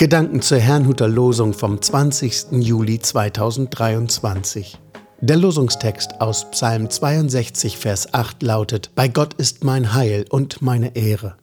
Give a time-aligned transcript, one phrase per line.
[0.00, 2.52] Gedanken zur Herrnhuter Losung vom 20.
[2.52, 4.78] Juli 2023.
[5.20, 10.96] Der Losungstext aus Psalm 62, Vers 8 lautet, Bei Gott ist mein Heil und meine
[10.96, 11.36] Ehre.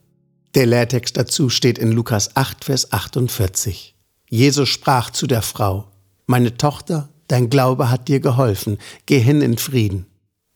[0.56, 3.96] Der Lehrtext dazu steht in Lukas 8, Vers 48.
[4.28, 5.92] Jesus sprach zu der Frau,
[6.26, 10.08] Meine Tochter, dein Glaube hat dir geholfen, geh hin in Frieden.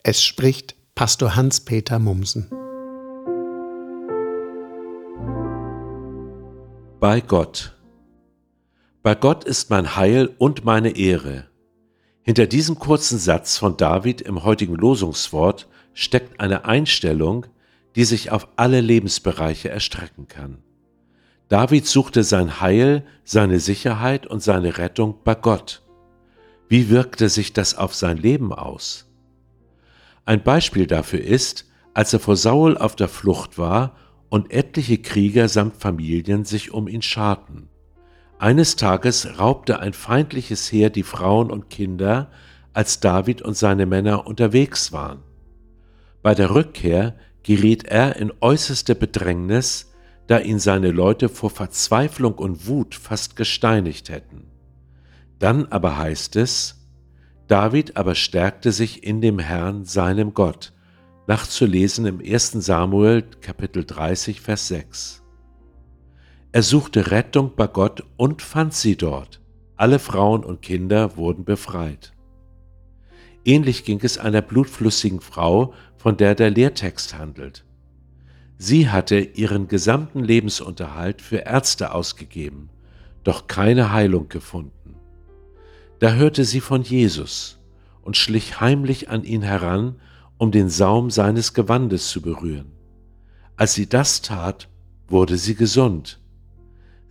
[0.02, 2.50] Es spricht Pastor Hans-Peter Mumsen.
[7.00, 7.76] Bei Gott.
[9.04, 11.46] Bei Gott ist mein Heil und meine Ehre.
[12.22, 17.48] Hinter diesem kurzen Satz von David im heutigen Losungswort steckt eine Einstellung,
[17.96, 20.60] die sich auf alle Lebensbereiche erstrecken kann.
[21.50, 25.82] David suchte sein Heil, seine Sicherheit und seine Rettung bei Gott.
[26.70, 29.12] Wie wirkte sich das auf sein Leben aus?
[30.26, 33.96] Ein Beispiel dafür ist, als er vor Saul auf der Flucht war
[34.30, 37.71] und etliche Krieger samt Familien sich um ihn scharten.
[38.42, 42.32] Eines Tages raubte ein feindliches Heer die Frauen und Kinder,
[42.74, 45.20] als David und seine Männer unterwegs waren.
[46.24, 49.92] Bei der Rückkehr geriet er in äußerste Bedrängnis,
[50.26, 54.48] da ihn seine Leute vor Verzweiflung und Wut fast gesteinigt hätten.
[55.38, 56.90] Dann aber heißt es,
[57.48, 60.74] David aber stärkte sich in dem Herrn, seinem Gott,
[61.28, 62.54] nachzulesen im 1.
[62.54, 65.22] Samuel Kapitel 30, Vers 6.
[66.54, 69.40] Er suchte Rettung bei Gott und fand sie dort.
[69.78, 72.12] Alle Frauen und Kinder wurden befreit.
[73.46, 77.64] Ähnlich ging es einer blutflüssigen Frau, von der der Lehrtext handelt.
[78.58, 82.70] Sie hatte ihren gesamten Lebensunterhalt für Ärzte ausgegeben,
[83.24, 84.96] doch keine Heilung gefunden.
[86.00, 87.60] Da hörte sie von Jesus
[88.02, 90.02] und schlich heimlich an ihn heran,
[90.38, 92.74] um den Saum seines Gewandes zu berühren.
[93.56, 94.68] Als sie das tat,
[95.08, 96.21] wurde sie gesund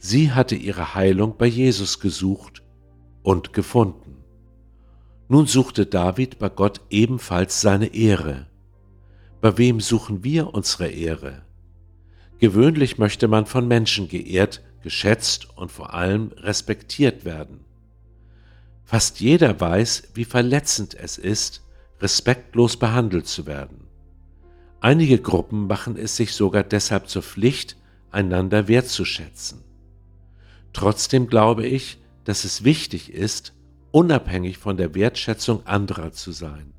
[0.03, 2.63] Sie hatte ihre Heilung bei Jesus gesucht
[3.23, 4.17] und gefunden.
[5.29, 8.47] Nun suchte David bei Gott ebenfalls seine Ehre.
[9.43, 11.43] Bei wem suchen wir unsere Ehre?
[12.39, 17.61] Gewöhnlich möchte man von Menschen geehrt, geschätzt und vor allem respektiert werden.
[18.85, 21.63] Fast jeder weiß, wie verletzend es ist,
[22.01, 23.87] respektlos behandelt zu werden.
[24.81, 27.77] Einige Gruppen machen es sich sogar deshalb zur Pflicht,
[28.11, 29.70] einander wertzuschätzen.
[30.73, 33.53] Trotzdem glaube ich, dass es wichtig ist,
[33.91, 36.73] unabhängig von der Wertschätzung anderer zu sein.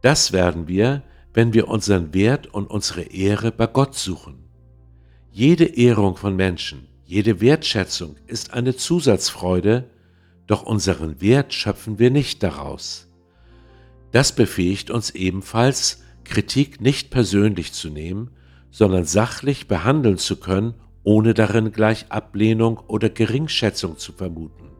[0.00, 1.02] Das werden wir,
[1.34, 4.48] wenn wir unseren Wert und unsere Ehre bei Gott suchen.
[5.30, 9.88] Jede Ehrung von Menschen, jede Wertschätzung ist eine Zusatzfreude,
[10.46, 13.08] doch unseren Wert schöpfen wir nicht daraus.
[14.10, 18.30] Das befähigt uns ebenfalls, Kritik nicht persönlich zu nehmen,
[18.70, 24.70] sondern sachlich behandeln zu können ohne darin gleich Ablehnung oder Geringschätzung zu vermuten.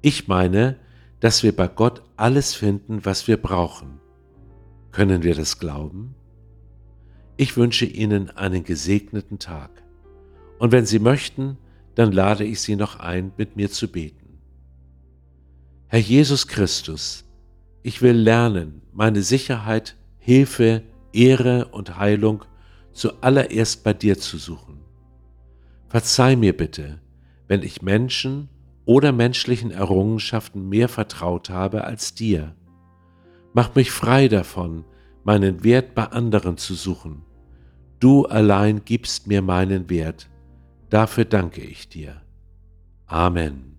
[0.00, 0.76] Ich meine,
[1.20, 4.00] dass wir bei Gott alles finden, was wir brauchen.
[4.90, 6.14] Können wir das glauben?
[7.36, 9.70] Ich wünsche Ihnen einen gesegneten Tag.
[10.58, 11.56] Und wenn Sie möchten,
[11.94, 14.38] dann lade ich Sie noch ein, mit mir zu beten.
[15.88, 17.24] Herr Jesus Christus,
[17.82, 22.44] ich will lernen, meine Sicherheit, Hilfe, Ehre und Heilung
[22.92, 24.81] zuallererst bei dir zu suchen.
[25.92, 27.00] Verzeih mir bitte,
[27.48, 28.48] wenn ich Menschen
[28.86, 32.56] oder menschlichen Errungenschaften mehr vertraut habe als dir.
[33.52, 34.86] Mach mich frei davon,
[35.22, 37.26] meinen Wert bei anderen zu suchen.
[38.00, 40.30] Du allein gibst mir meinen Wert.
[40.88, 42.22] Dafür danke ich dir.
[43.04, 43.76] Amen.